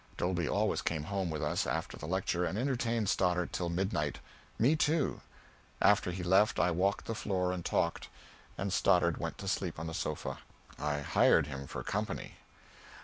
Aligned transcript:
Dolby 0.17 0.49
always 0.49 0.81
came 0.81 1.03
home 1.03 1.29
with 1.29 1.43
us 1.43 1.67
after 1.67 1.95
the 1.95 2.07
lecture, 2.07 2.43
and 2.43 2.57
entertained 2.57 3.07
Stoddard 3.07 3.53
till 3.53 3.69
midnight. 3.69 4.17
Me 4.57 4.75
too. 4.75 5.21
After 5.79 6.09
he 6.09 6.23
left, 6.23 6.59
I 6.59 6.71
walked 6.71 7.05
the 7.05 7.13
floor 7.13 7.51
and 7.51 7.63
talked, 7.63 8.09
and 8.57 8.73
Stoddard 8.73 9.17
went 9.19 9.37
to 9.37 9.47
sleep 9.47 9.77
on 9.77 9.85
the 9.85 9.93
sofa. 9.93 10.39
I 10.79 11.01
hired 11.01 11.45
him 11.45 11.67
for 11.67 11.83
company. 11.83 12.37